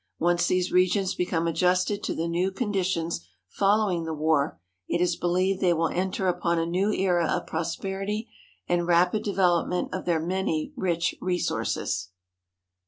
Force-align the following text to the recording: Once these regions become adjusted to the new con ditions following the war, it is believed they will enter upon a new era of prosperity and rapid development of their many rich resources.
Once 0.17 0.47
these 0.47 0.71
regions 0.71 1.13
become 1.13 1.45
adjusted 1.47 2.01
to 2.01 2.15
the 2.15 2.27
new 2.27 2.51
con 2.51 2.73
ditions 2.73 3.19
following 3.49 4.03
the 4.03 4.15
war, 4.15 4.59
it 4.87 4.99
is 4.99 5.15
believed 5.15 5.61
they 5.61 5.73
will 5.75 5.89
enter 5.89 6.27
upon 6.27 6.57
a 6.57 6.65
new 6.65 6.91
era 6.91 7.27
of 7.27 7.45
prosperity 7.45 8.27
and 8.67 8.87
rapid 8.87 9.21
development 9.23 9.89
of 9.93 10.05
their 10.05 10.19
many 10.19 10.73
rich 10.75 11.13
resources. 11.21 12.09